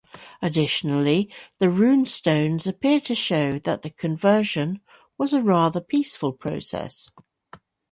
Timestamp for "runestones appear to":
1.67-3.13